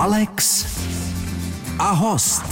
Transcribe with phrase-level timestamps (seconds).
[0.00, 0.66] Alex
[1.78, 2.42] a host.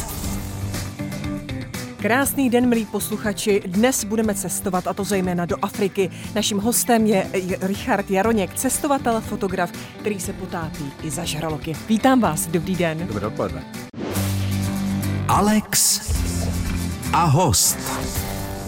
[1.97, 3.63] Krásný den, milí posluchači.
[3.67, 6.11] Dnes budeme cestovat, a to zejména do Afriky.
[6.35, 7.31] Naším hostem je
[7.61, 11.77] Richard Jaroněk, cestovatel, fotograf, který se potápí i za žraloky.
[11.89, 13.07] Vítám vás, dobrý den.
[13.07, 13.65] Dobré odpoledne.
[15.29, 16.01] Alex
[17.13, 17.79] a host.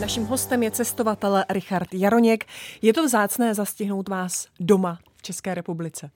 [0.01, 2.45] Naším hostem je cestovatel Richard Jaroněk.
[2.83, 6.11] Je to vzácné zastihnout vás doma v České republice?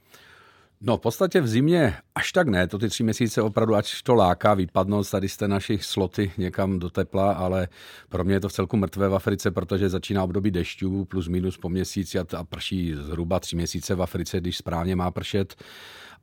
[0.87, 4.15] No v podstatě v zimě až tak ne, to ty tři měsíce opravdu, ač to
[4.15, 7.69] láká vypadnout tady z té našich sloty někam do tepla, ale
[8.09, 11.59] pro mě je to v celku mrtvé v Africe, protože začíná období dešťů plus minus
[11.59, 15.55] po měsíci a, a prší zhruba tři měsíce v Africe, když správně má pršet.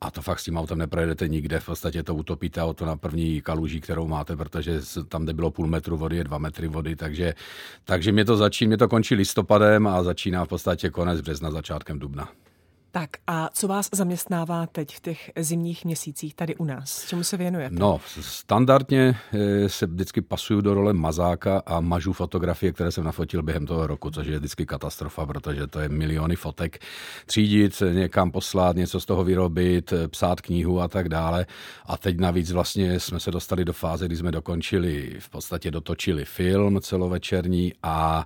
[0.02, 3.42] A to fakt s tím autem neprojedete nikde, v podstatě to utopíte auto na první
[3.42, 7.34] kaluži, kterou máte, protože tam, kde bylo půl metru vody, je dva metry vody, takže,
[7.84, 12.00] takže mě to začíná, mě to končí listopadem a začíná v podstatě konec března, začátkem
[12.00, 12.30] dubna.
[12.94, 17.06] Tak a co vás zaměstnává teď v těch zimních měsících tady u nás?
[17.08, 17.76] Čemu se věnujete?
[17.80, 23.44] No, standardně eh, se vždycky pasuju do role mazáka a mažu fotografie, které jsem nafotil
[23.44, 26.80] během toho roku, což je vždycky katastrofa, protože to je miliony fotek.
[27.26, 31.46] Třídit, někam poslat, něco z toho vyrobit, psát knihu a tak dále.
[31.86, 36.26] A teď navíc vlastně jsme se dostali do fáze, kdy jsme dokončili, v podstatě dotočili
[36.26, 38.26] film celovečerní a,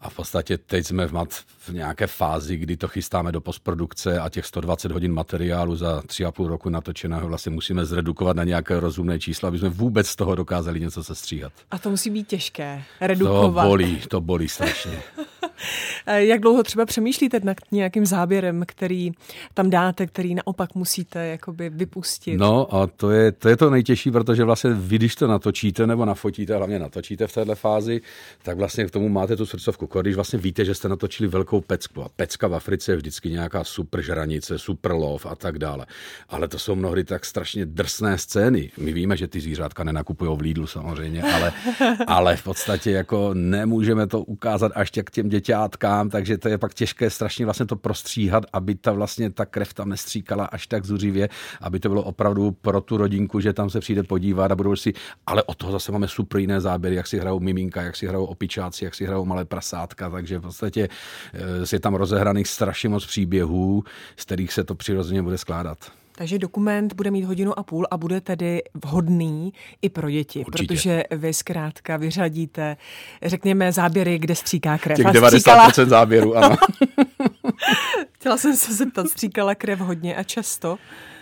[0.00, 1.28] a v podstatě teď jsme v, mat,
[1.58, 6.46] v nějaké fázi, kdy to chystáme do postprodukce a těch 120 hodin materiálu za 3,5
[6.46, 10.80] roku natočeného vlastně musíme zredukovat na nějaké rozumné číslo, aby jsme vůbec z toho dokázali
[10.80, 11.52] něco sestříhat.
[11.70, 13.64] A to musí být těžké, redukovat.
[13.64, 15.02] To bolí, to bolí strašně.
[16.06, 19.12] Jak dlouho třeba přemýšlíte nad nějakým záběrem, který
[19.54, 22.36] tam dáte, který naopak musíte jakoby vypustit?
[22.36, 26.04] No a to je, to je to nejtěžší, protože vlastně vy, když to natočíte nebo
[26.04, 28.00] nafotíte, hlavně natočíte v téhle fázi,
[28.42, 29.88] tak vlastně k tomu máte tu srdcovku.
[30.00, 33.64] Když vlastně víte, že jste natočili velkou pecku a pecka v Africe je vždycky nějaká
[33.64, 35.86] super žranice, super lov a tak dále.
[36.28, 38.70] Ale to jsou mnohdy tak strašně drsné scény.
[38.78, 41.52] My víme, že ty zvířátka nenakupují v Lidlu samozřejmě, ale,
[42.06, 46.74] ale v podstatě jako nemůžeme to ukázat až k těm děťátkám, takže to je pak
[46.74, 51.28] těžké strašně vlastně to prostříhat, aby ta vlastně ta krev tam nestříkala až tak zuřivě,
[51.60, 54.92] aby to bylo opravdu pro tu rodinku, že tam se přijde podívat a budou si,
[55.26, 58.24] ale od toho zase máme super jiné záběry, jak si hrajou miminka, jak si hrajou
[58.24, 60.88] opičáci, jak si hrajou malé prasátka, takže v podstatě
[61.34, 61.38] eh,
[61.72, 63.75] je tam rozehraných strašně moc příběhů,
[64.16, 65.78] z kterých se to přirozeně bude skládat.
[66.18, 70.66] Takže dokument bude mít hodinu a půl a bude tedy vhodný i pro děti, Určitě.
[70.74, 72.76] protože vy zkrátka vyřadíte,
[73.22, 74.96] řekněme, záběry, kde stříká krev.
[74.96, 76.56] Těch A 90% stříkala, záběrů, ano.
[78.12, 80.76] chtěla jsem se zeptat, stříkala krev hodně a často?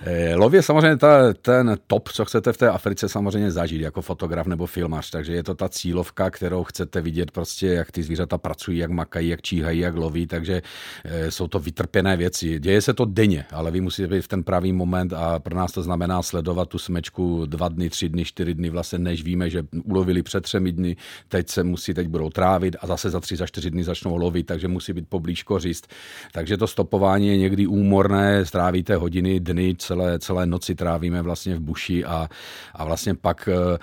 [0.06, 4.03] Eh, Lov je samozřejmě ta, ten top, co chcete v té Africe samozřejmě zažít jako
[4.03, 8.38] fotograf nebo filmař, takže je to ta cílovka, kterou chcete vidět prostě, jak ty zvířata
[8.38, 10.62] pracují, jak makají, jak číhají, jak loví, takže
[11.04, 12.60] e, jsou to vytrpěné věci.
[12.60, 15.72] Děje se to denně, ale vy musíte být v ten pravý moment a pro nás
[15.72, 19.62] to znamená sledovat tu smečku dva dny, tři dny, čtyři dny, vlastně než víme, že
[19.84, 20.97] ulovili před třemi dny,
[21.28, 24.47] teď se musí, teď budou trávit a zase za tři, za čtyři dny začnou lovit,
[24.47, 25.88] takže musí být poblíž kořist.
[26.32, 31.60] Takže to stopování je někdy úmorné, strávíte hodiny, dny, celé, celé noci trávíme vlastně v
[31.60, 32.28] buši a,
[32.75, 33.78] a vlastně pak, eh,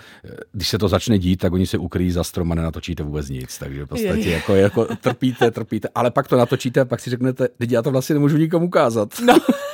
[0.52, 3.58] když se to začne dít, tak oni se ukryjí za strom a nenatočíte vůbec nic.
[3.58, 4.32] Takže v podstatě Je.
[4.36, 7.92] jako, jako trpíte, trpíte, ale pak to natočíte a pak si řeknete, teď já to
[7.92, 9.10] vlastně nemůžu nikomu ukázat.
[9.26, 9.38] No.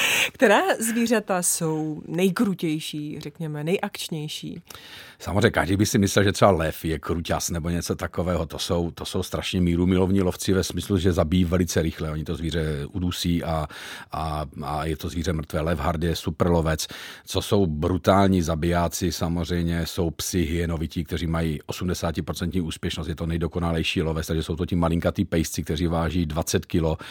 [0.32, 4.62] Která zvířata jsou nejkrutější, řekněme, nejakčnější?
[5.18, 8.46] Samozřejmě každý by si myslel, že třeba lev je kruťas nebo něco takového.
[8.46, 12.10] To jsou, to jsou strašně míru milovní lovci ve smyslu, že zabijí velice rychle.
[12.10, 13.66] Oni to zvíře udusí a,
[14.12, 15.60] a, a je to zvíře mrtvé.
[15.60, 16.86] Lev hard je super lovec.
[17.26, 23.08] Co jsou brutální zabijáci, samozřejmě jsou psi hyenovití, kteří mají 80% úspěšnost.
[23.08, 27.02] Je to nejdokonalejší lovec, takže jsou to ti malinkatý pejsci, kteří váží 20 kg.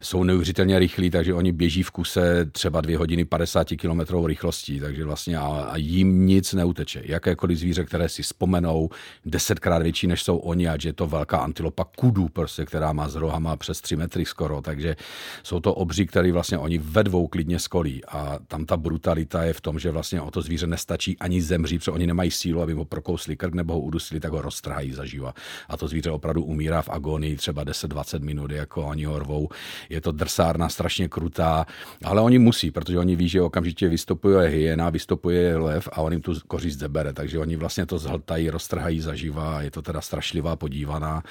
[0.00, 5.04] Jsou neuvěřitelně rychlí, takže oni běží v kuse třeba 2 hodiny 50 km rychlostí, takže
[5.04, 7.02] vlastně a, a jim nic neuteče.
[7.04, 8.90] Jakékoliv zvíře, které si vzpomenou,
[9.26, 13.14] desetkrát větší než jsou oni, ať je to velká antilopa kudu, prostě, která má s
[13.14, 14.96] rohama přes 3 metry skoro, takže
[15.42, 19.52] jsou to obří, který vlastně oni ve dvou klidně skolí a tam ta brutalita je
[19.52, 22.72] v tom, že vlastně o to zvíře nestačí ani zemřít, protože oni nemají sílu, aby
[22.72, 25.34] ho prokousli krk nebo ho udusili, tak ho roztrhají zaživa.
[25.68, 29.48] A to zvíře opravdu umírá v agonii třeba 10-20 minut, jako oni ho rvou.
[29.88, 31.66] Je to drsárna strašně krutá,
[32.04, 36.22] ale oni musí, protože oni ví, že okamžitě vystupuje hyena, vystupuje lev a on jim
[36.22, 41.22] tu kořist zebere, takže oni vlastně to zhltají, roztrhají zaživa je to teda strašlivá podívaná,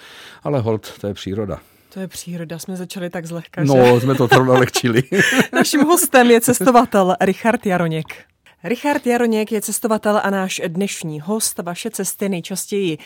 [0.43, 1.59] ale hold, to je příroda.
[1.93, 3.67] To je příroda, jsme začali tak zlehka, že?
[3.67, 5.03] No, jsme to trochu lehčili.
[5.53, 8.25] Naším hostem je cestovatel Richard Jaroněk.
[8.63, 11.59] Richard Jaroněk je cestovatel a náš dnešní host.
[11.59, 12.97] Vaše cesty nejčastěji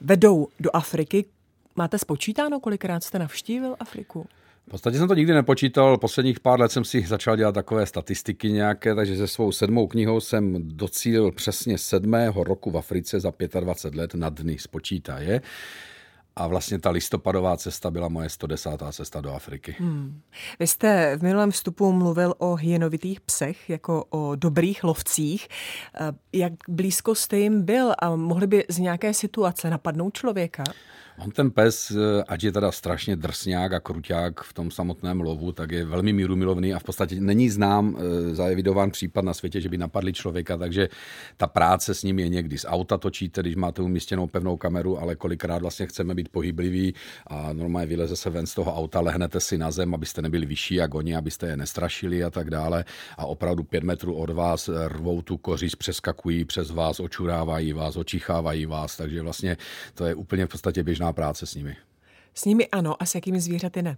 [0.00, 1.24] vedou do Afriky.
[1.76, 4.26] Máte spočítáno, kolikrát jste navštívil Afriku?
[4.66, 8.52] V podstatě jsem to nikdy nepočítal, posledních pár let jsem si začal dělat takové statistiky
[8.52, 13.98] nějaké, takže se svou sedmou knihou jsem docílil přesně sedmého roku v Africe za 25
[14.00, 15.40] let na dny spočítaje.
[16.36, 18.70] A vlastně ta listopadová cesta byla moje 110.
[18.92, 19.76] cesta do Afriky.
[19.78, 20.20] Hmm.
[20.58, 25.48] Vy jste v minulém vstupu mluvil o hyenovitých psech jako o dobrých lovcích.
[25.94, 30.64] Eh, jak blízko jste jim byl a mohli by z nějaké situace napadnout člověka?
[31.24, 35.52] On ten pes, eh, ať je teda strašně drsňák a kruťák v tom samotném lovu,
[35.52, 39.68] tak je velmi mírumilovný a v podstatě není znám eh, zaevidován případ na světě, že
[39.68, 40.88] by napadli člověka, takže
[41.36, 45.16] ta práce s ním je někdy z auta točíte, když máte umístěnou pevnou kameru, ale
[45.16, 46.94] kolikrát vlastně chceme být pohybliví
[47.26, 50.74] a normálně vyleze se ven z toho auta, lehnete si na zem, abyste nebyli vyšší
[50.74, 52.84] jak oni, abyste je nestrašili a tak dále.
[53.18, 58.66] A opravdu pět metrů od vás rvou tu kořist, přeskakují přes vás, očurávají vás, očichávají
[58.66, 59.56] vás, takže vlastně
[59.94, 61.76] to je úplně v podstatě běžná práce s nimi.
[62.34, 63.96] S nimi ano, a s jakými zvířaty ne.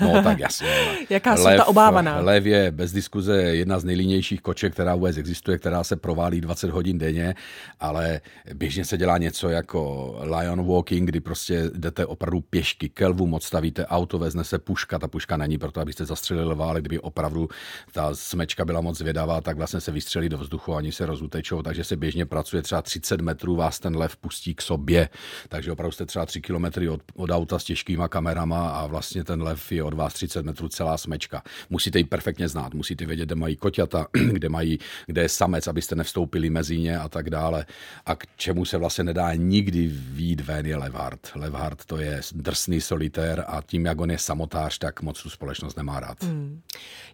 [0.00, 0.68] No tak jasně.
[1.10, 2.20] Jaká jsou ta obávaná?
[2.20, 6.70] Lev je bez diskuze jedna z nejlínějších koček, která vůbec existuje, která se proválí 20
[6.70, 7.34] hodin denně,
[7.80, 8.20] ale
[8.54, 13.86] běžně se dělá něco jako lion walking, kdy prostě jdete opravdu pěšky kelvu, moc stavíte
[13.86, 17.48] auto, vezne se puška, ta puška není proto, abyste zastřelili lva, ale kdyby opravdu
[17.92, 21.84] ta smečka byla moc zvědavá, tak vlastně se vystřelí do vzduchu, ani se rozutečou, takže
[21.84, 25.08] se běžně pracuje třeba 30 metrů, vás ten lev pustí k sobě,
[25.48, 29.72] takže opravdu jste třeba 3 kilometry od, od auta těžkýma kamerama a vlastně ten lev
[29.72, 31.42] je od vás 30 metrů celá smečka.
[31.70, 35.94] Musíte ji perfektně znát, musíte vědět, kde mají koťata, kde, mají, kde je samec, abyste
[35.94, 37.66] nevstoupili mezi ně a tak dále.
[38.06, 41.20] A k čemu se vlastně nedá nikdy výjít ven je Levhard.
[41.34, 45.76] Levhard to je drsný solitér a tím, jak on je samotář, tak moc tu společnost
[45.76, 46.22] nemá rád.
[46.22, 46.60] Hmm.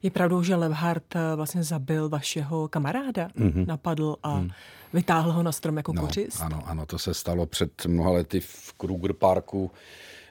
[0.02, 3.66] Je pravdou, že Levhard eh, vlastně zabil vašeho kamaráda, mm-hmm.
[3.66, 4.50] napadl a mm.
[4.92, 6.40] vytáhl ho na strom jako no, kořist?
[6.40, 9.70] Ano, ano, to se stalo před mnoha lety v Kruger Parku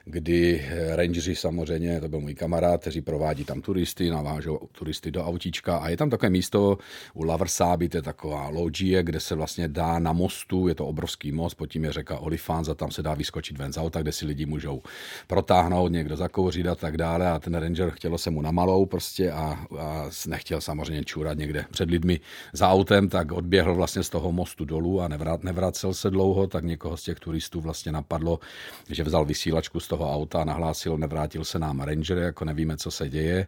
[0.04, 5.24] kdy eh, rangeři samozřejmě, to byl můj kamarád, kteří provádí tam turisty, navážou turisty do
[5.24, 6.78] autíčka a je tam takové místo
[7.14, 11.32] u Laversáby, to je taková logie, kde se vlastně dá na mostu, je to obrovský
[11.32, 14.12] most, pod tím je řeka Olifans a tam se dá vyskočit ven z auta, kde
[14.12, 14.82] si lidi můžou
[15.26, 19.66] protáhnout, někdo zakouřit a tak dále a ten ranger chtělo se mu namalou prostě a,
[19.78, 22.20] a nechtěl samozřejmě čůrat někde před lidmi
[22.52, 25.08] za autem, tak odběhl vlastně z toho mostu dolů a
[25.42, 28.38] nevracel se dlouho, tak někoho z těch turistů vlastně napadlo,
[28.90, 33.08] že vzal vysílačku z toho auta, nahlásil, nevrátil se nám Ranger, jako nevíme, co se
[33.08, 33.46] děje.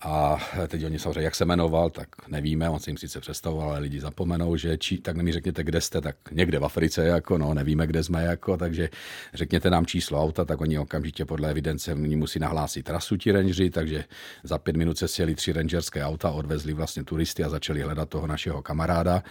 [0.00, 0.38] A
[0.68, 4.00] teď oni samozřejmě, jak se jmenoval, tak nevíme, on se jim sice představoval, ale lidi
[4.00, 7.86] zapomenou, že či, tak mi řekněte, kde jste, tak někde v Africe, jako no, nevíme,
[7.86, 8.88] kde jsme, jako, takže
[9.34, 14.04] řekněte nám číslo auta, tak oni okamžitě podle evidence musí nahlásit trasu ti rangeři, takže
[14.44, 18.26] za pět minut se sjeli tři rangerské auta, odvezli vlastně turisty a začali hledat toho
[18.26, 19.22] našeho kamaráda.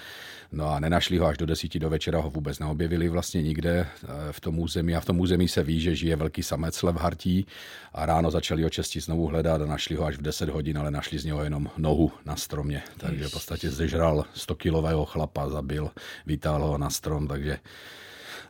[0.52, 4.08] No a nenašli ho až do desíti do večera, ho vůbec neobjevili vlastně nikde eh,
[4.32, 7.48] v tom území a v tom území se ví, že žije velký samec lev hartí
[7.94, 10.92] a ráno začali ho česti znovu hledat a našli ho až v 10 hodin, ale
[10.92, 12.84] našli z něho jenom nohu na stromě.
[12.98, 15.92] Takže v podstatě zežral 100 kilového chlapa, zabil,
[16.26, 17.60] vytáhl ho na strom, takže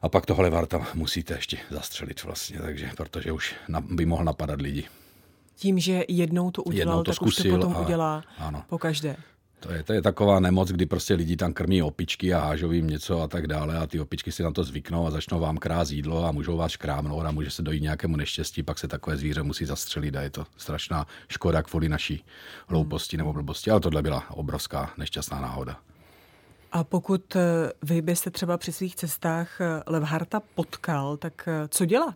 [0.02, 4.86] a pak toho levarta musíte ještě zastřelit vlastně, takže, protože už by mohl napadat lidi.
[5.56, 8.64] Tím, že jednou to udělal, jednou to tak už to potom a, udělá ano.
[8.70, 9.16] po každé.
[9.60, 12.88] To je, to je taková nemoc, kdy prostě lidi tam krmí opičky a hážou jim
[12.88, 15.90] něco a tak dále a ty opičky si na to zvyknou a začnou vám krát
[15.90, 19.44] jídlo a můžou vás škrámnout a může se dojít nějakému neštěstí, pak se takové zvíře
[19.44, 22.24] musí zastřelit a je to strašná škoda kvůli naší
[22.68, 25.80] hlouposti nebo blbosti, ale tohle byla obrovská nešťastná náhoda.
[26.72, 27.42] A pokud eh,
[27.84, 32.16] vy byste třeba při svých cestách eh, Levharta potkal, tak eh, co dělat?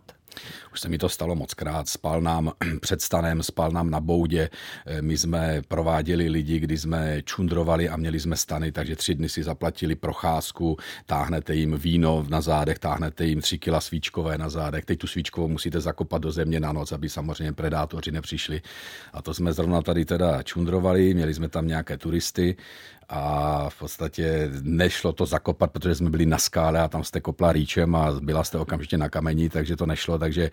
[0.72, 1.88] Už se mi to stalo moc krát.
[1.88, 4.50] Spal nám před stanem, spal nám na boudě.
[4.86, 9.28] Eh, my jsme prováděli lidi, kdy jsme čundrovali a měli jsme stany, takže tři dny
[9.28, 14.84] si zaplatili procházku, táhnete jim víno na zádech, táhnete jim tři kila svíčkové na zádech.
[14.84, 18.62] Teď tu svíčkovou musíte zakopat do země na noc, aby samozřejmě predátoři nepřišli.
[19.12, 22.56] A to jsme zrovna tady teda čundrovali, měli jsme tam nějaké turisty
[23.12, 27.52] a v podstatě nešlo to zakopat, protože jsme byli na skále a tam jste kopla
[27.52, 30.50] rýčem a byla jste okamžitě na kamení, takže to nešlo, takže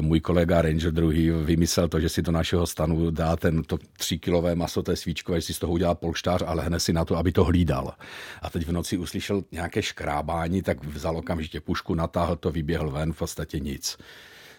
[0.00, 4.54] můj kolega Ranger druhý vymyslel to, že si do našeho stanu dá ten to tříkilové
[4.54, 7.44] maso té svíčkové, si z toho udělá polštář a lehne si na to, aby to
[7.44, 7.94] hlídal.
[8.42, 13.12] A teď v noci uslyšel nějaké škrábání, tak vzal okamžitě pušku, natáhl to, vyběhl ven,
[13.12, 13.98] v podstatě nic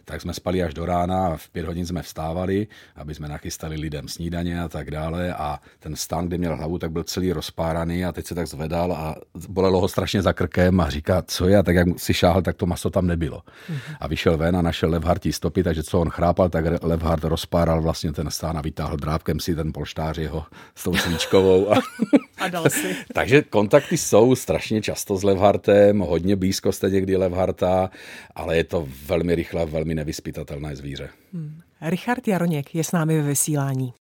[0.06, 3.76] tak jsme spali až do rána a v pět hodin jsme vstávali, aby jsme nachystali
[3.76, 8.06] lidem snídaně a tak dále a ten stan, kde měl hlavu, tak byl celý rozpáraný
[8.06, 9.16] a teď se tak zvedal a
[9.50, 12.56] bolelo ho strašně za krkem a říká, co je, a tak jak si šáhl, tak
[12.56, 13.38] to maso tam nebylo.
[13.38, 13.96] Mm-hmm.
[14.00, 18.12] A vyšel ven a našel Levhartí stopy, takže co on chrápal, tak Levhart rozpáral vlastně
[18.12, 20.46] ten stán a vytáhl drávkem si ten polštář jeho
[20.76, 21.74] s tou svíčkovou.
[21.74, 21.76] A,
[22.38, 22.96] a dal si.
[23.14, 27.90] takže kontakty jsou strašně často s Levhartem, hodně blízko jste někdy Levharta,
[28.36, 31.10] ale je to velmi rychle, velmi nevyspytatelné zvíře.
[31.34, 31.62] Hmm.
[31.82, 33.94] Richard Jaroněk je s námi ve vysílání.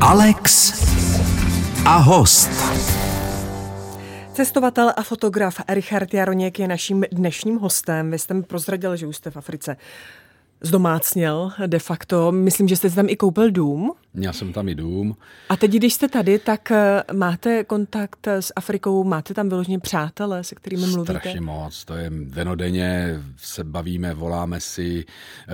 [0.00, 0.72] Alex
[1.84, 2.50] a host.
[4.32, 8.10] Cestovatel a fotograf Richard Jaroněk je naším dnešním hostem.
[8.10, 9.76] Vy jste mi prozradil, že už jste v Africe
[10.60, 12.32] zdomácněl de facto.
[12.32, 13.92] Myslím, že jste tam i koupil dům.
[14.14, 15.16] Měl jsem tam i dům.
[15.48, 20.44] A teď, když jste tady, tak eh, máte kontakt s Afrikou, máte tam vyloženě přátelé,
[20.44, 21.18] se kterými mluvíte?
[21.18, 25.04] Strašně moc, to je denodenně, se bavíme, voláme si,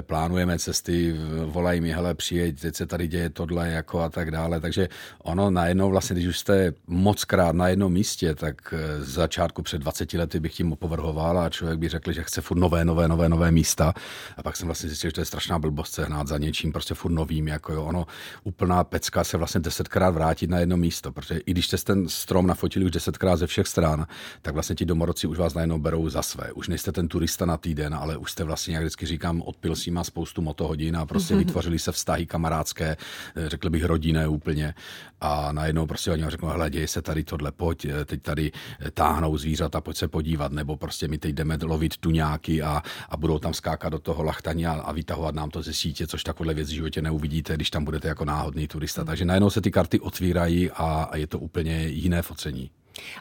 [0.00, 1.14] plánujeme cesty,
[1.46, 4.88] volají mi, hele, přijeď, teď se tady děje tohle, jako a tak dále, takže
[5.23, 9.62] ono najednou vlastně, když už jste moc krát na jednom místě, tak eh, z začátku
[9.62, 13.08] před 20 lety bych tím opovrhoval a člověk by řekl, že chce furt nové, nové,
[13.08, 13.94] nové, nové místa
[14.37, 16.95] a pak jsem vlastně zjistil, že to je strašná blbost se hnát za něčím, prostě
[16.95, 18.07] furt novým, jako jo, ono
[18.45, 22.47] úplná pecka se vlastně desetkrát vrátit na jedno místo, protože i když jste ten strom
[22.47, 24.07] nafotili už desetkrát ze všech stran,
[24.43, 26.53] tak vlastně ti domorodci už vás najednou berou za své.
[26.53, 29.91] Už nejste ten turista na týden, ale už jste vlastně, jak vždycky říkám, odpil si
[29.91, 31.39] má spoustu motohodin a prostě mm-hmm.
[31.39, 32.97] vytvořili se vztahy kamarádské,
[33.37, 34.75] eh, řekl bych rodinné úplně.
[35.21, 38.91] A najednou prostě oni řeknou, hele, děje se tady tohle, pojď, eh, teď tady eh,
[38.91, 43.39] táhnou zvířata, pojď se podívat, nebo prostě my teď jdeme lovit tuňáky a, a budou
[43.39, 46.69] tam skákat do toho lachtani a, a vytahovat nám to ze sítě, což takovhle věc
[46.69, 49.05] v životě neuvidíte, když tam budete jako náhodný turista.
[49.05, 52.71] Takže najednou se ty karty otvírají a, a je to úplně jiné focení.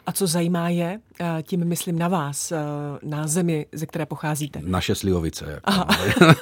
[0.06, 2.58] A co zajímá je, eh, tím myslím na vás, eh,
[3.02, 4.60] na zemi, ze které pocházíte?
[4.62, 5.44] Naše Slivovice.
[5.48, 5.60] Jako.
[5.64, 5.88] Aha.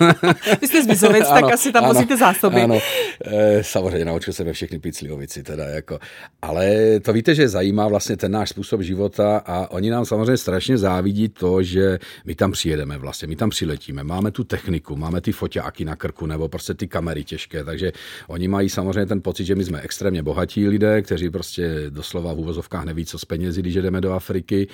[0.60, 2.62] Vy jste z Vizovic, tak asi tam vozíte zásoby.
[2.62, 2.78] Ano,
[3.24, 5.42] e, samozřejmě naučil se ve všechny pít Slivovici.
[5.42, 5.98] Teda, jako.
[6.42, 10.78] Ale to víte, že zajímá vlastně ten náš způsob života a oni nám samozřejmě strašně
[10.78, 15.32] závidí to, že my tam přijedeme vlastně, my tam přiletíme, máme tu techniku, máme ty
[15.32, 17.92] foťáky na krku nebo prostě ty kamery těžké, takže
[18.28, 22.38] oni mají samozřejmě ten pocit, že my jsme extrémně bohatí lidé, kteří prostě doslova v
[22.38, 24.68] úvozovkách neví, co s penězi, když jdeme do Afriky.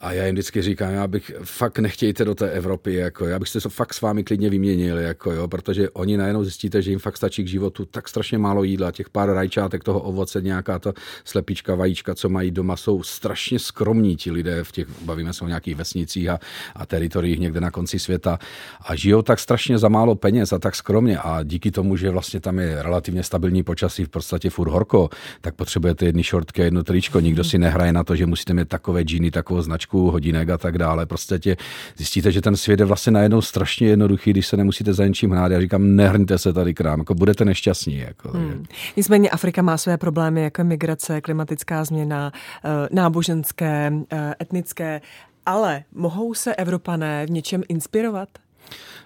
[0.00, 3.48] A já jim vždycky říkám, já bych fakt nechtějte do té Evropy, jako, já bych
[3.48, 6.98] se to fakt s vámi klidně vyměnil, jako, jo, protože oni najednou zjistíte, že jim
[6.98, 10.92] fakt stačí k životu tak strašně málo jídla, těch pár rajčátek toho ovoce, nějaká ta
[11.24, 15.48] slepička, vajíčka, co mají doma, jsou strašně skromní ti lidé v těch, bavíme se o
[15.48, 16.38] nějakých vesnicích a,
[16.74, 18.38] a teritoriích někde na konci světa
[18.86, 22.40] a žijou tak strašně za málo peněz a tak skromně a díky tomu, že vlastně
[22.40, 25.08] tam je relativně stabilní počasí, v podstatě furt horko,
[25.40, 27.20] tak potřebujete jedny šortky a jedno tričko.
[27.20, 30.58] Nikdo si nehraje na to, že musíte mít takové džíny, takovou značku značku hodinek a
[30.58, 31.06] tak dále.
[31.06, 31.56] Prostě tě
[31.96, 35.52] zjistíte, že ten svět je vlastně najednou strašně jednoduchý, když se nemusíte za ničím hnát.
[35.52, 37.98] Já říkám, nehrňte se tady krám, jako budete nešťastní.
[37.98, 38.64] Jako, hmm.
[38.96, 42.32] Nicméně Afrika má své problémy, jako migrace, klimatická změna,
[42.64, 45.00] eh, náboženské, eh, etnické,
[45.46, 48.28] ale mohou se Evropané v něčem inspirovat?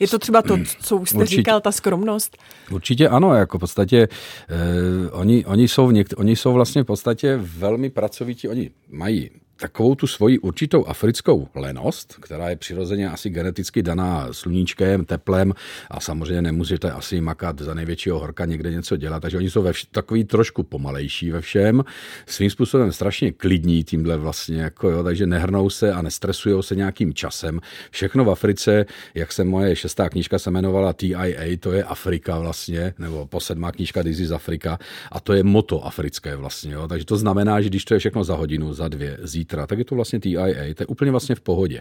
[0.01, 1.37] Je to třeba to, co už jste Určitě.
[1.37, 2.37] říkal, ta skromnost?
[2.71, 4.09] Určitě ano, jako v podstatě
[4.49, 9.95] eh, oni, oni, jsou něk- oni jsou vlastně v podstatě velmi pracovití, oni mají takovou
[9.95, 15.55] tu svoji určitou africkou lenost, která je přirozeně asi geneticky daná sluníčkem, teplem
[15.91, 19.71] a samozřejmě nemůžete asi makat za největšího horka někde něco dělat, takže oni jsou ve
[19.71, 21.85] vš- takový trošku pomalejší ve všem,
[22.27, 27.15] svým způsobem strašně klidní tímhle vlastně, jako jo, takže nehrnou se a nestresují se nějakým
[27.15, 27.61] časem.
[27.91, 32.95] Všechno v Africe, jak se moje šestá knížka se jmenovala TIA, to je Afrika vlastně,
[32.99, 34.79] nebo posedmá knížka This is Afrika
[35.13, 38.25] a to je moto africké vlastně, jo, takže to znamená, že když to je všechno
[38.25, 41.35] za hodinu, za dvě, zítra, zítra, tak je to vlastně TIA, to je úplně vlastně
[41.35, 41.81] v pohodě.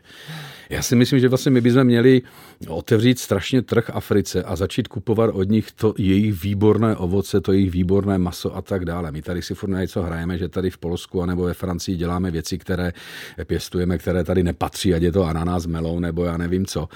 [0.69, 2.21] Já si myslím, že vlastně my bychom měli
[2.67, 7.71] otevřít strašně trh Africe a začít kupovat od nich to jejich výborné ovoce, to jejich
[7.71, 9.11] výborné maso a tak dále.
[9.11, 12.31] My tady si furt na něco hrajeme, že tady v Polsku nebo ve Francii děláme
[12.31, 12.93] věci, které
[13.45, 16.89] pěstujeme, které tady nepatří, ať je to ananas, melou nebo já nevím co.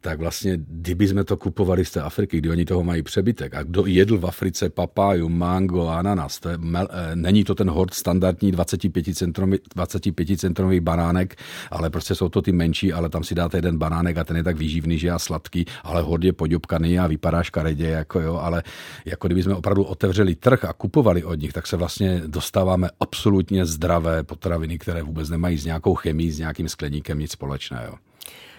[0.00, 3.62] Tak vlastně, kdyby jsme to kupovali z té Afriky, kdy oni toho mají přebytek a
[3.62, 7.94] kdo jedl v Africe papáju, mango, ananas, to je, mel, eh, není to ten hort
[7.94, 11.36] standardní 25 centrový, 25 centrový banánek,
[11.70, 14.42] ale prostě jsou to ty menší, ale tam si dáte jeden banánek a ten je
[14.42, 18.62] tak výživný, že je sladký, ale hodně poďobkaný a vypadá škaredě, jako jo, ale
[19.04, 23.66] jako kdyby jsme opravdu otevřeli trh a kupovali od nich, tak se vlastně dostáváme absolutně
[23.66, 27.98] zdravé potraviny, které vůbec nemají s nějakou chemií, s nějakým skleníkem nic společného.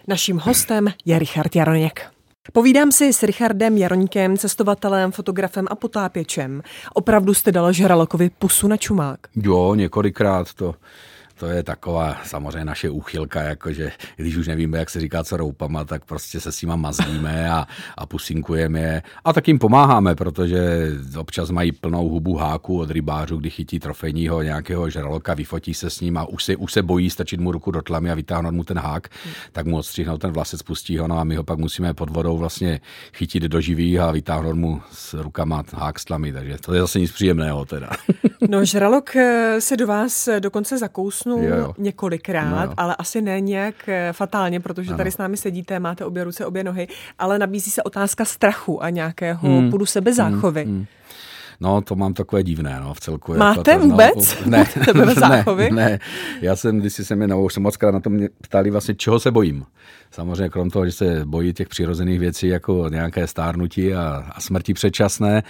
[0.07, 2.01] Naším hostem je Richard Jaroněk.
[2.53, 6.61] Povídám si s Richardem Jaroňkem, cestovatelem, fotografem a potápěčem.
[6.93, 9.19] Opravdu jste dal Žralokovi pusu na čumák?
[9.35, 10.75] Jo, několikrát to
[11.39, 15.83] to je taková samozřejmě naše úchylka, jakože když už nevíme, jak se říká co roupama,
[15.83, 17.67] tak prostě se s nima mazlíme a,
[17.97, 19.03] a pusinkujeme je.
[19.25, 24.41] A tak jim pomáháme, protože občas mají plnou hubu háku od rybářů, kdy chytí trofejního
[24.41, 27.71] nějakého žraloka, vyfotí se s ním a už se, už se bojí stačit mu ruku
[27.71, 29.07] do tlamy a vytáhnout mu ten hák,
[29.51, 32.37] tak mu odstřihnout ten vlasec, pustí ho, no a my ho pak musíme pod vodou
[32.37, 32.79] vlastně
[33.13, 36.99] chytit do živých a vytáhnout mu s rukama hák s tlamy, takže to je zase
[36.99, 37.89] nic příjemného teda.
[38.49, 41.73] No žralok eh, se do vás dokonce zakous kousnul Jo, jo.
[41.77, 42.73] několikrát, No jo.
[42.77, 44.97] ale asi ne nějak eh, fatálně, protože Ano.
[44.97, 46.87] tady s námi sedíte, máte obě ruce, obě nohy,
[47.19, 49.69] ale nabízí se otázka strachu a nějakého Hmm.
[49.71, 50.67] půdu sebezáchovy.
[51.59, 53.33] No, to mám takové divné, no, v celku.
[53.33, 54.37] Máte jako to, vůbec?
[54.45, 54.65] No, ne,
[55.57, 55.99] ne, ne,
[56.41, 58.95] já jsem, když se mě, no, už jsem moc krát na to mě ptali vlastně,
[58.95, 59.65] čeho se bojím.
[60.11, 64.73] Samozřejmě krom toho, že se bojí těch přirozených věcí, jako nějaké stárnutí a, a smrti
[64.73, 65.43] předčasné,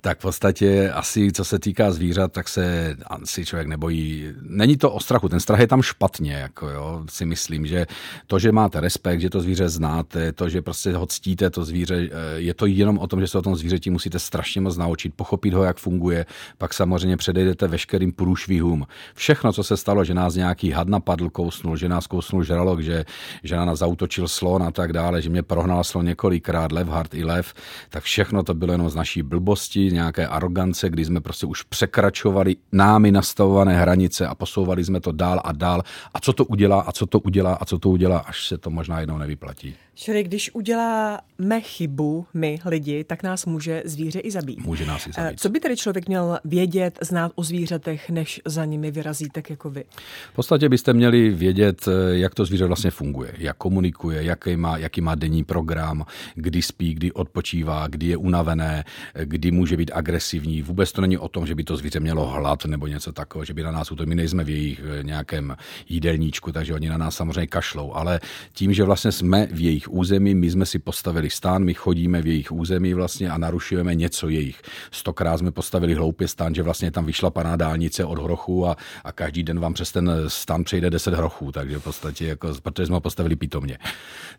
[0.00, 4.28] tak v podstatě asi, co se týká zvířat, tak se asi člověk nebojí.
[4.42, 7.86] Není to o strachu, ten strach je tam špatně, jako jo, si myslím, že
[8.26, 12.08] to, že máte respekt, že to zvíře znáte, to, že prostě ho ctíte, to zvíře,
[12.10, 15.14] eh, je to jenom o tom, že se o tom zvířeti musíte strašně moc naučit,
[15.16, 16.26] pochopit ho, jak funguje,
[16.58, 18.86] pak samozřejmě předejdete veškerým průšvihům.
[19.14, 23.04] Všechno, co se stalo, že nás nějaký had napadl, kousnul, že nás kousnul žralok, že,
[23.42, 27.14] že na nás zautočil slon a tak dále, že mě prohnal slon několikrát, lev, hard
[27.14, 27.54] i lev,
[27.90, 32.56] tak všechno to bylo jenom z naší blbosti, nějaké arogance, kdy jsme prostě už překračovali
[32.72, 35.82] námi nastavované hranice a posouvali jsme to dál a dál.
[36.14, 38.70] A co to udělá, a co to udělá, a co to udělá, až se to
[38.70, 39.74] možná jednou nevyplatí.
[39.94, 44.64] Čili když uděláme chybu, my lidi, tak nás může zvíře i zabít.
[44.64, 45.40] Může nás i Eh, zabít.
[45.40, 49.70] Co by tedy člověk měl vědět, znát o zvířatech, než za nimi vyrazí, tak jako
[49.70, 49.84] vy?
[50.32, 54.76] V podstatě byste měli vědět, eh, jak to zvíře vlastně funguje, jak komunikuje, jaký má,
[54.76, 56.04] jaký má denní program,
[56.34, 58.84] kdy spí, kdy odpočívá, kdy je unavené,
[59.24, 60.62] kdy může být agresivní.
[60.62, 63.54] Vůbec to není o tom, že by to zvíře mělo hlad nebo něco takového, že
[63.54, 64.08] by na nás útočili.
[64.08, 65.56] My nejsme v jejich eh, nějakém
[65.88, 67.92] jídelníčku, takže oni na nás samozřejmě kašlou.
[67.94, 68.20] Ale
[68.52, 72.26] tím, že vlastně jsme v jejich území, my jsme si postavili stán, my chodíme v
[72.26, 74.62] jejich území vlastně a narušujeme něco jejich.
[74.90, 79.42] Stokrát jsme postavili hloupě stán, že vlastně tam vyšlapaná dálnice od hrochu a, a každý
[79.42, 83.00] den vám přes ten stan přejde 10 hrochů, takže v podstatě, jako, protože jsme ho
[83.00, 83.77] postavili pitomně.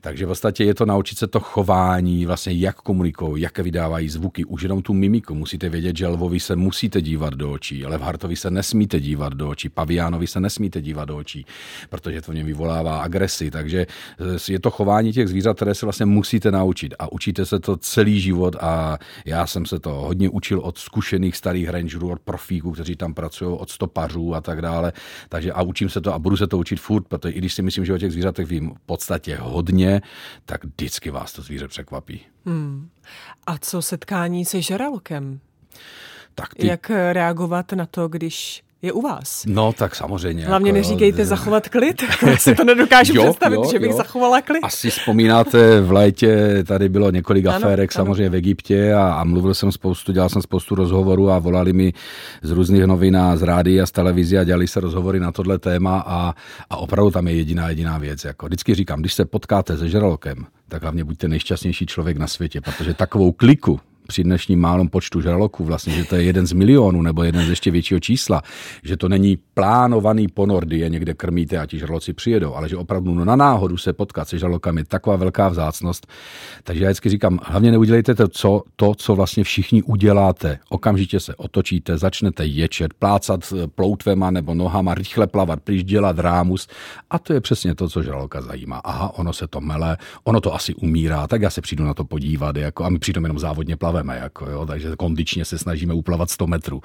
[0.02, 4.46] Takže v podstatě je to naučit se to chování, vlastně jak komunikují, jak vydávají zvuky,
[4.46, 5.36] už jenom tu mimiku.
[5.36, 9.34] Musíte vědět, že lvovi se musíte dívat do očí, ale v Hartovi se nesmíte dívat
[9.34, 11.46] do očí, paviánovi se nesmíte dívat do očí,
[11.90, 13.52] protože to v něm vyvolává agresi.
[13.52, 13.88] Takže
[14.20, 17.78] eh, je to chování těch zvířat, které se vlastně musíte naučit a učíte se to
[17.78, 22.72] celý život a já jsem se to hodně učil od zkušených starých rangerů, od profíků,
[22.72, 24.94] kteří tam pracují, od stopařů a tak dále.
[25.30, 27.62] Takže a učím se to a budu se to učit furt, protože i když si
[27.62, 30.02] myslím, že o těch zvířatech vím v podstatě hodně,
[30.46, 32.22] tak vždycky vás to zvíře překvapí.
[33.48, 35.40] A co setkání se žralokem?
[36.36, 39.46] Tak ty, Jak reagovat na to, když je u vás?
[39.48, 40.46] No tak samozřejmě.
[40.46, 42.04] Hlavně jako, neříkejte zachovat klid.
[42.28, 43.98] Já si to nedokážu Jo, představit, jo, že bych jo.
[43.98, 44.64] zachovala klid.
[44.64, 48.04] Asi vzpomínáte, v létě tady bylo několik Ano, aférek ano.
[48.06, 51.94] samozřejmě v Egyptě a, a mluvil jsem spoustu, dělal jsem spoustu rozhovorů a volali mi
[52.42, 55.60] z různých novin a z rádií a z televize a dělali se rozhovory na tohle
[55.60, 56.34] téma a,
[56.70, 58.24] a opravdu tam je jediná jediná věc.
[58.26, 62.62] Jako vždycky říkám, když se potkáte se žralokem, tak hlavně buďte nejšťastnější člověk na světě,
[62.62, 67.02] protože takovou kliku při dnešním málom počtu žraloků, vlastně, že to je jeden z milionů
[67.02, 68.42] nebo jeden z ještě většího čísla,
[68.84, 72.78] že to není plánovaný ponor, kdy je někde krmíte a ti žraloci přijedou, ale že
[72.78, 76.08] opravdu no, na náhodu se potkat se žralokami taková velká vzácnost.
[76.64, 80.60] Takže já vždycky říkám, hlavně neudělejte to, co, to, co vlastně všichni uděláte.
[80.70, 86.68] Okamžitě se otočíte, začnete ječet, plácat eh, ploutvema nebo nohama, rychle plavat, pryč dělat rámus.
[87.10, 88.78] A to je přesně to, co žraloka zajímá.
[88.78, 92.04] Aha, ono se to mele, ono to asi umírá, tak já se přijdu na to
[92.04, 92.56] podívat.
[92.56, 96.48] Jako, a my přitom jenom závodně plaveme, jako, jo, takže kondičně se snažíme uplavat 100
[96.48, 96.82] metrů.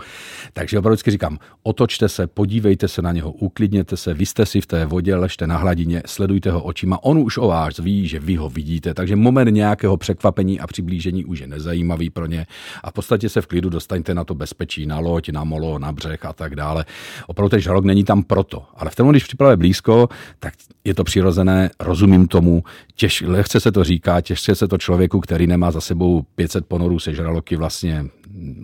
[0.52, 4.60] Takže opravdu vždycky říkám, otočte se, podívejte se na něho, uklidněte se, vy jste si
[4.60, 7.04] v té vodě, ležte na hladině, sledujte ho očima.
[7.04, 11.24] On už o vás ví, že vy ho vidíte, takže moment nějakého překvapení a přiblížení
[11.24, 12.46] už je nezajímavý pro ně.
[12.82, 15.92] A v podstatě se v klidu dostaňte na to bezpečí, na loď, na molo, na
[15.92, 16.84] břeh a tak dále.
[17.26, 18.62] Opravdu ten žralok není tam proto.
[18.76, 22.62] Ale v tom, když připravuje blízko, tak je to přirozené, rozumím tomu,
[22.94, 26.98] těž, lehce se to říká, těžce se to člověku, který nemá za sebou 500 ponorů
[27.04, 28.04] se žraloky vlastně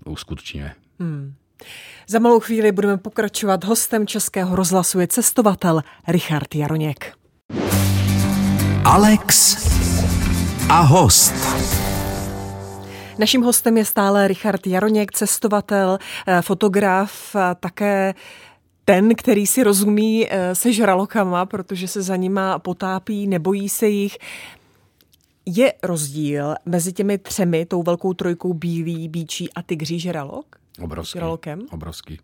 [0.05, 0.73] uskutečňuje.
[2.09, 3.65] Za malou chvíli budeme pokračovat.
[3.65, 7.15] Hostem Českého rozhlasu je cestovatel Richard Jaroněk.
[8.85, 9.57] Alex
[10.69, 11.35] a host.
[13.19, 18.15] Naším hostem je stále Richard Jaroněk, cestovatel, eh, fotograf, a také
[18.85, 24.19] ten, který si rozumí eh, se žralokama, protože se za nima potápí, nebojí se jich.
[25.53, 30.60] Je rozdíl mezi těmi třemi, tou velkou trojkou bílý, bíčí a tygří žralok?
[30.79, 31.19] Obrovský.
[31.19, 31.61] Žralokem?
[31.71, 32.19] Obrovský.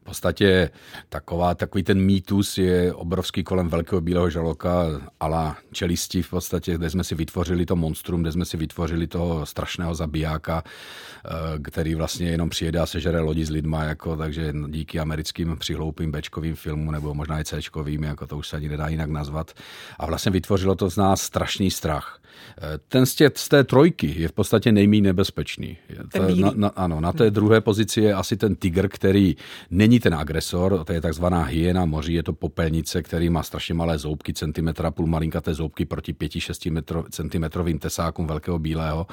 [0.00, 0.70] V podstatě
[1.08, 4.84] taková, takový ten mýtus je obrovský kolem velkého bílého žraloka
[5.20, 9.46] ala čelisti v podstatě, kde jsme si vytvořili to monstrum, kde jsme si vytvořili toho
[9.46, 11.30] strašného zabijáka, eh,
[11.62, 16.54] který vlastně jenom přijede a sežere lodi s lidma, jako, takže díky americkým přihloupým bečkovým
[16.54, 19.52] filmům nebo možná i Cčkovým, jako to už se ani nedá jinak nazvat.
[19.98, 22.20] A vlastně vytvořilo to z nás strašný strach.
[22.58, 25.76] Eh, Ten z, tě, z té trojky je v podstatě nejméně nebezpečný.
[26.12, 29.36] Ten na, na, ano, na té druhé pozici pozici je asi ten tygr, který
[29.70, 33.98] není ten agresor, to je takzvaná hyena moří, je to popelnice, který má strašně malé
[33.98, 39.06] zoubky, centimetra, půl malinkaté zoubky proti 5-6 centimetrovým tesákům velkého bílého,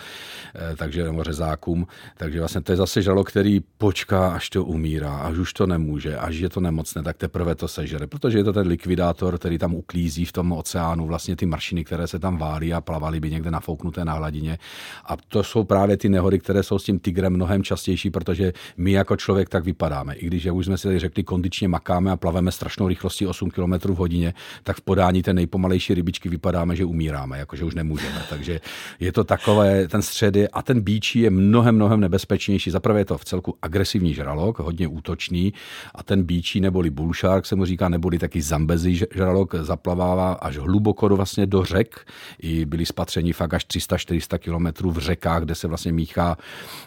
[0.56, 1.88] eh, takže nebo řezákům.
[2.18, 6.18] Takže vlastně to je zase žralok, který počká, až to umírá, až už to nemůže,
[6.18, 9.76] až je to nemocné, tak teprve to sežere, protože je to ten likvidátor, který tam
[9.76, 13.52] uklízí v tom oceánu vlastně ty maršiny, které se tam válí a plavaly by někde
[13.52, 14.58] nafouknuté na hladině.
[15.06, 18.92] A to jsou právě ty nehody, které jsou s tím tigrem mnohem častější, protože my
[18.92, 20.16] jako člověk tak vypadáme.
[20.16, 23.52] I když, jak už jsme si tady řekli, kondičně makáme a plaveme strašnou rychlostí 8
[23.52, 28.24] km v hodině, tak v podání té nejpomalejší rybičky vypadáme, že umíráme, jakože už nemůžeme.
[28.30, 28.62] Takže
[29.00, 32.72] je to takové, ten střed je, a ten bíčí je mnohem, mnohem nebezpečnější.
[32.72, 35.54] Zaprvé je to v celku agresivní žralok, hodně útočný
[35.96, 40.58] a ten bíčí neboli bull shark se mu říká, neboli taky zambezí žralok zaplavává až
[40.58, 42.08] hluboko do, vlastně do řek.
[42.40, 46.38] I byli spatřeni fakt až 300-400 kilometrů v řekách, kde se vlastně míchá,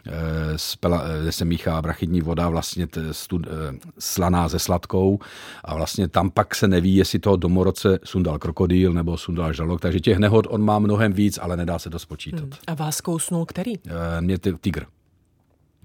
[0.07, 3.51] eh, kde se míchá brachidní voda vlastně stud, eh,
[3.99, 5.19] slaná se sladkou
[5.65, 10.01] a vlastně tam pak se neví, jestli toho domorodce sundal krokodýl nebo sundal žralok, takže
[10.01, 12.41] těch nehod on má mnohem víc, ale nedá se to spočítat.
[12.41, 12.53] Hmm.
[12.67, 13.73] A vás kousnul který?
[13.87, 14.87] Eh, mě tygr.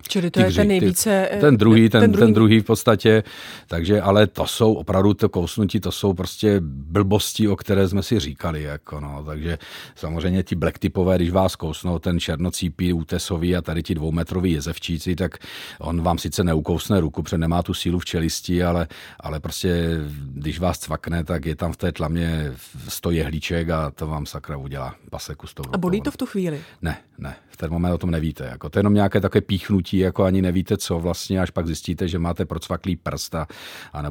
[0.08, 1.30] Čili to tygři, je ten nejvíce...
[1.34, 2.26] Ty, ten druhý, ten, ten, druhý.
[2.26, 3.24] ten druhý v podstatě,
[3.68, 8.20] takže, ale to jsou opravdu to kousnutí, to jsou prostě blbosti, o které jsme si
[8.20, 9.58] říkali, jako no, takže
[9.96, 15.16] samozřejmě ti black typové, když vás kousnou, ten černocípí, útesový a tady ti dvoumetrový jezevčíci,
[15.16, 15.38] tak
[15.80, 18.88] on vám sice neukousne ruku, protože nemá tu sílu v čelisti, ale,
[19.20, 22.54] ale prostě, když vás cvakne, tak je tam v té tlamě
[22.88, 26.26] 100 jehlíček a to vám sakra udělá paseku s tou A bolí to v tu
[26.26, 26.62] chvíli?
[26.82, 28.46] Ne, ne, v ten moment o tom nevíte.
[28.46, 31.68] Jako, to je jenom nějaké také píchnutí štěstí, jako ani nevíte co vlastně, až pak
[31.68, 33.48] zjistíte, že máte procvaklý prst a,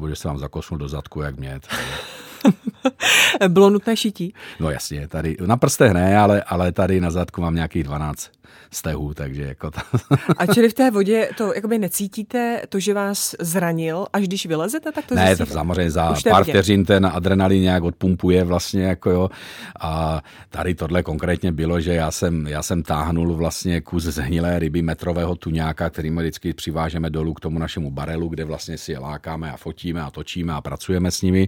[0.09, 1.59] že se vám zakosnul do zadku, jak mě.
[3.47, 4.33] Bylo nutné šití?
[4.59, 8.31] No jasně, tady na prstech ne, ale, ale tady na zadku mám nějakých 12
[8.71, 9.81] stehu, takže jako ta...
[10.37, 14.91] A čili v té vodě to jakoby necítíte, to, že vás zranil, až když vylezete,
[14.91, 19.09] tak to Ne, to samozřejmě za Už pár vteřin ten adrenalin nějak odpumpuje vlastně, jako
[19.09, 19.29] jo.
[19.79, 24.81] A tady tohle konkrétně bylo, že já jsem, já jsem táhnul vlastně kus zhnilé ryby
[24.81, 28.99] metrového tuňáka, který my vždycky přivážeme dolů k tomu našemu barelu, kde vlastně si je
[28.99, 31.47] lákáme a fotíme a točíme a pracujeme s nimi.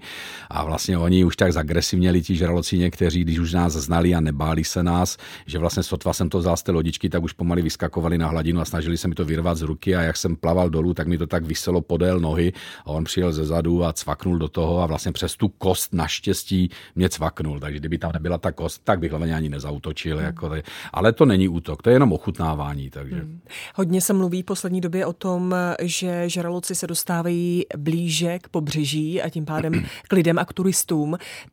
[0.50, 4.64] A vlastně oni už tak zagresivněli ti žraloci někteří, když už nás znali a nebáli
[4.64, 8.18] se nás, že vlastně sotva jsem to vzal z té lodičky, tak už pomaly vyskakovali
[8.18, 10.94] na hladinu a snažili se mi to vyrvat z ruky a jak jsem plaval dolů,
[10.94, 12.54] tak mi to tak vyselo podél nohy
[12.86, 16.70] a on přijel ze zadu a cvaknul do toho a vlastně přes tu kost naštěstí
[16.96, 17.60] mě cvaknul.
[17.60, 20.18] Takže kdyby tam nebyla ta kost, tak bych hlavně ani nezautočil.
[20.18, 20.26] Hmm.
[20.26, 20.52] Jako,
[20.94, 22.90] ale to není útok, to je jenom ochutnávání.
[22.90, 23.16] Takže.
[23.16, 23.40] Hmm.
[23.76, 29.22] Hodně se mluví v poslední době o tom, že žraloci se dostávají blíže k pobřeží
[29.22, 29.74] a tím pádem
[30.08, 30.73] k lidem a k turistům.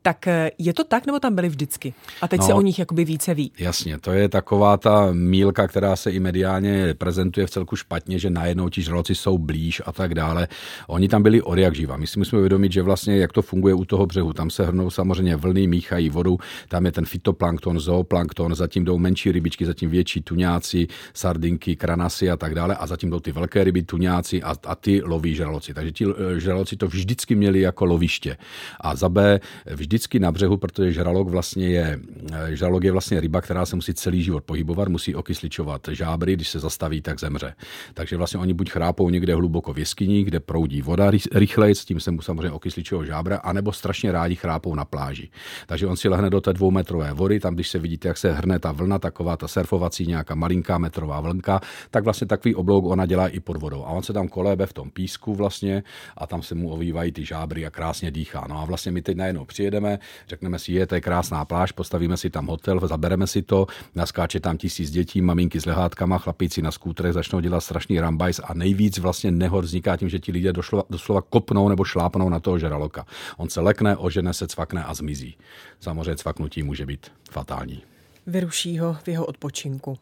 [0.02, 0.28] Tak
[0.58, 1.94] je to tak, nebo tam byli vždycky?
[2.22, 3.52] A teď no, se o nich jakoby více ví.
[3.58, 8.30] Jasně, to je taková ta mílka, která se i mediálně prezentuje v celku špatně, že
[8.30, 10.48] najednou ti žraloci jsou blíž a tak dále.
[10.86, 11.96] Oni tam byli od jak živa.
[11.96, 14.32] My si musíme uvědomit, že vlastně jak to funguje u toho břehu.
[14.32, 19.32] Tam se hrnou samozřejmě vlny, míchají vodu, tam je ten fitoplankton, zooplankton, zatím jdou menší
[19.32, 23.82] rybičky, zatím větší tuňáci, sardinky, kranasy a tak dále a zatím jdou ty velké ryby,
[23.82, 25.74] tuňáci a, a ty loví žraloci.
[25.74, 28.36] Takže ti eh, žraloci to vždycky měli jako loviště.
[28.80, 32.00] A za B vždycky na břehu, protože žralok vlastně je,
[32.32, 36.48] eh, žralok je vlastně ryba, která se musí celý život pohybovat, musí okysličovat žábry, když
[36.48, 37.54] se zastaví, tak zemře.
[37.94, 42.00] Takže vlastně oni buď chrápou někde hluboko v jeskyni, kde proudí voda rychleji, s tím
[42.00, 45.28] se mu samozřejmě okysličují žábra, anebo strašně rádi chrápou na pláži.
[45.66, 48.58] Takže on si lehne do té dvoumetrové vody, tam když se vidíte, jak se hrne
[48.58, 53.28] ta vlna, taková ta surfovací nějaká malinká metrová vlnka, tak vlastně takový oblouk ona dělá
[53.28, 53.84] i pod vodou.
[53.84, 55.82] A on se tam kolébe v tom písku vlastně
[56.16, 58.46] a tam se mu ovývají ty žábry a krásně dýchá.
[58.48, 62.16] No a vlastně my teď najednou přijedeme, řekneme si, je to je krásná pláž, postavíme
[62.16, 66.62] si tam hotel, zabereme si to, naskáče tam tisíc dětí, dětí, maminky s lehátkama, chlapíci
[66.62, 70.52] na skútrech začnou dělat strašný rambajs a nejvíc vlastně nehod vzniká tím, že ti lidé
[70.52, 73.06] doslova, doslova kopnou nebo šlápnou na toho žraloka.
[73.36, 75.36] On se lekne, ožene se, cvakne a zmizí.
[75.80, 77.82] Samozřejmě cvaknutí může být fatální.
[78.26, 79.98] Vyruší ho v jeho odpočinku.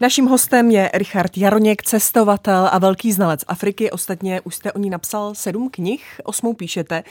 [0.00, 3.90] Naším hostem je Richard Jaroněk, cestovatel a velký znalec Afriky.
[3.90, 7.04] Ostatně už jste o ní napsal sedm knih, osmou píšete.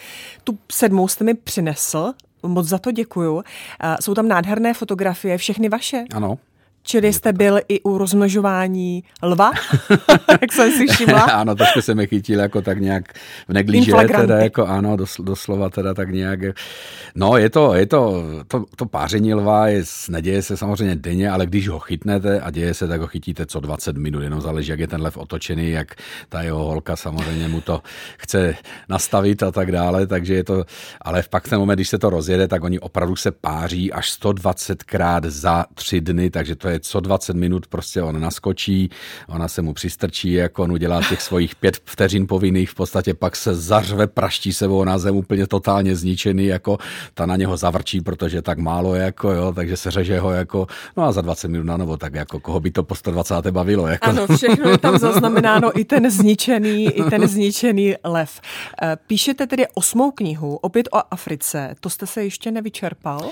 [0.43, 3.43] Tu sedmou jste mi přinesl, moc za to děkuju.
[4.01, 6.03] Jsou tam nádherné fotografie, všechny vaše?
[6.15, 6.37] Ano,
[6.89, 9.51] Čili jste byl i u rozmnožování lva,
[10.41, 11.21] jak jsem si všimla.
[11.21, 13.13] ano, trošku jsem je chytil jako tak nějak
[13.47, 16.39] v neglíže, teda jako ano, doslova teda tak nějak.
[17.15, 21.45] No, je to, je to, to, to páření lva je, neděje se samozřejmě denně, ale
[21.45, 24.79] když ho chytnete a děje se, tak ho chytíte co 20 minut, jenom záleží, jak
[24.79, 25.95] je ten lev otočený, jak
[26.29, 27.81] ta jeho holka samozřejmě mu to
[28.17, 28.55] chce
[28.89, 30.63] nastavit a tak dále, takže je to,
[31.01, 34.19] ale v pak ten moment, když se to rozjede, tak oni opravdu se páří až
[34.21, 38.89] 120krát za tři dny, takže to je co 20 minut prostě on naskočí,
[39.27, 43.35] ona se mu přistrčí, jako on udělá těch svojich pět vteřin povinných, v podstatě pak
[43.35, 46.77] se zařve, praští sebou na zem úplně totálně zničený, jako
[47.13, 51.03] ta na něho zavrčí, protože tak málo, jako jo, takže se řeže ho jako, no
[51.03, 53.47] a za 20 minut na novo, tak jako koho by to po 120.
[53.51, 53.87] bavilo.
[53.87, 54.09] Jako.
[54.09, 58.41] Ano, všechno je tam zaznamenáno, i ten zničený, i ten zničený lev.
[58.81, 63.31] Eh, píšete tedy osmou knihu, opět o Africe, to jste se ještě nevyčerpal?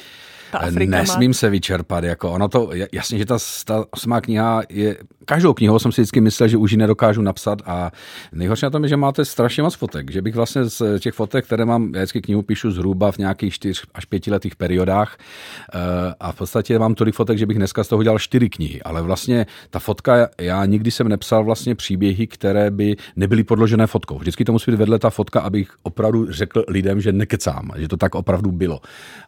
[0.52, 1.34] Ta Afrika Nesmím má...
[1.34, 2.04] se vyčerpat.
[2.04, 6.22] Jako ono to, jasně, že ta, ta osmá kniha je, každou knihu jsem si vždycky
[6.22, 7.92] myslel, že už ji nedokážu napsat a
[8.32, 11.46] nejhorší na tom je, že máte strašně moc fotek, že bych vlastně z těch fotek,
[11.46, 15.80] které mám, já vždycky knihu píšu zhruba v nějakých čtyř až pětiletých periodách eh,
[16.20, 19.02] a v podstatě mám tolik fotek, že bych dneska z toho udělal čtyři knihy, ale
[19.02, 24.18] vlastně ta fotka, já nikdy jsem nepsal vlastně příběhy, které by nebyly podložené fotkou.
[24.18, 27.98] Vždycky to musí být vedle ta fotka, abych opravdu řekl lidem, že nekecám, že to
[27.98, 28.82] tak opravdu bylo.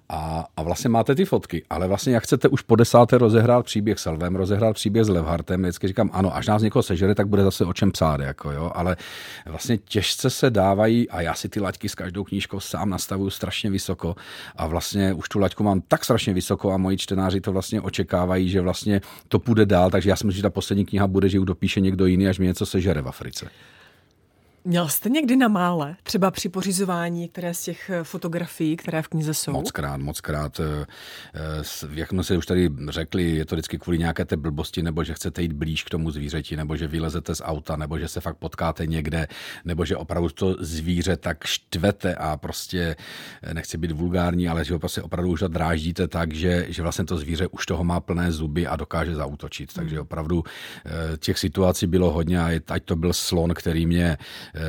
[0.10, 4.00] A, a vlastně máte ty fotky, ale vlastně jak chcete už po desáté rozehrát příběh
[4.00, 7.44] s Lvem, rozehrát příběh s Levhartem, vždycky říkám, ano, až nás někoho sežere, tak bude
[7.44, 8.98] zase o čem psát, jako jo, ale
[9.46, 13.70] vlastně těžce se dávají a já si ty laťky s každou knížkou sám nastavuju strašně
[13.70, 14.16] vysoko
[14.56, 18.50] a vlastně už tu laťku mám tak strašně vysoko a moji čtenáři to vlastně očekávají,
[18.50, 21.38] že vlastně to půjde dál, takže já si myslím, že ta poslední kniha bude, že
[21.38, 23.50] ji dopíše někdo jiný, až mi něco sežere v Africe.
[24.70, 29.08] Měl jste někdy na mále, třeba při pořizování které z těch eh, fotografií, které v
[29.08, 29.52] knize jsou?
[29.52, 30.60] Moc krát, moc krát.
[30.60, 30.86] Eh,
[31.34, 35.04] eh, jak jsme si už tady řekli, je to vždycky kvůli nějaké té blbosti, nebo
[35.04, 38.22] že chcete jít blíž k tomu zvířeti, nebo že vylezete z auta, nebo že se
[38.22, 39.28] fakt potkáte někde,
[39.66, 42.96] nebo že opravdu to zvíře tak štvete a prostě,
[43.54, 47.18] nechci být vulgární, ale že ho prostě opravdu už dráždíte tak, že, že vlastně to
[47.18, 49.74] zvíře už toho má plné zuby a dokáže zautočit.
[49.74, 50.02] Takže hmm.
[50.02, 50.44] opravdu
[51.20, 54.18] těch situací bylo hodně a ať to byl slon, který mě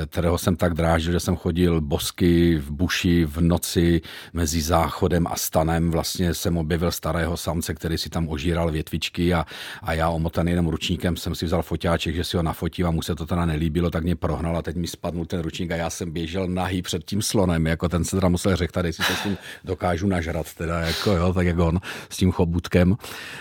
[0.07, 4.01] kterého jsem tak drážil, že jsem chodil bosky v buši v noci
[4.33, 5.91] mezi záchodem a stanem.
[5.91, 9.47] Vlastně jsem objevil starého samce, který si tam ožíral větvičky a,
[9.83, 13.03] a já omotaný jenom ručníkem jsem si vzal foťáček, že si ho nafotím a mu
[13.03, 15.91] se to teda nelíbilo, tak mě prohnal a teď mi spadnul ten ručník a já
[15.91, 19.13] jsem běžel nahý před tím slonem, jako ten se teda musel řekl, tady si to
[19.13, 22.97] s tím dokážu nažrat, teda jako jo, tak jak on s tím chobutkem.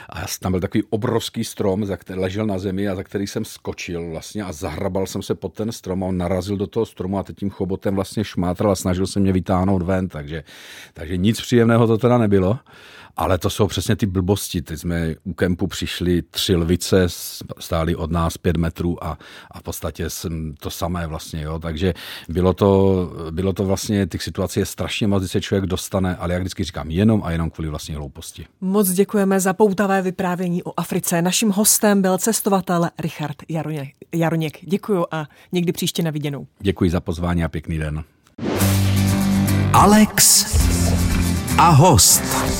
[0.09, 3.45] A tam byl takový obrovský strom, za který ležel na zemi a za který jsem
[3.45, 7.19] skočil vlastně a zahrabal jsem se pod ten strom a on narazil do toho stromu
[7.19, 10.43] a teď tím chobotem vlastně šmátral a snažil se mě vytáhnout ven, takže,
[10.93, 12.59] takže nic příjemného to teda nebylo.
[13.17, 14.61] Ale to jsou přesně ty blbosti.
[14.61, 17.07] Teď jsme u kempu přišli tři lvice,
[17.59, 19.17] stály od nás pět metrů a,
[19.51, 21.41] a v podstatě jsem to samé vlastně.
[21.41, 21.59] Jo.
[21.59, 21.93] Takže
[22.29, 26.33] bylo to, bylo to vlastně, těch situací je strašně moc, když se člověk dostane, ale
[26.33, 28.45] jak vždycky říkám, jenom a jenom kvůli vlastní hlouposti.
[28.61, 31.21] Moc děkujeme za poutavé vyprávění o Africe.
[31.21, 33.89] Naším hostem byl cestovatel Richard Jaroněk.
[34.15, 34.57] Jaroněk.
[34.61, 36.47] Děkuji a někdy příště na viděnou.
[36.59, 38.03] Děkuji za pozvání a pěkný den.
[39.73, 40.45] Alex
[41.57, 42.58] a host.